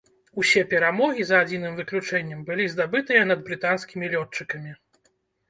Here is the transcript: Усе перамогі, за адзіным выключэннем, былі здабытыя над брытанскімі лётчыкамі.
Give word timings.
Усе 0.43 0.61
перамогі, 0.69 1.25
за 1.29 1.41
адзіным 1.45 1.75
выключэннем, 1.81 2.39
былі 2.49 2.67
здабытыя 2.73 3.21
над 3.33 3.45
брытанскімі 3.51 4.11
лётчыкамі. 4.17 4.77